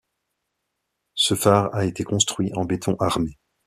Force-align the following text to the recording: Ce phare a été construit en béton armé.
Ce 1.13 1.35
phare 1.35 1.69
a 1.75 1.85
été 1.85 2.03
construit 2.03 2.49
en 2.55 2.65
béton 2.65 2.95
armé. 2.97 3.37